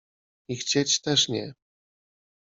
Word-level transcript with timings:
i 0.47 0.55
chcieć 0.57 1.01
też 1.01 1.29
nie. 1.29 1.53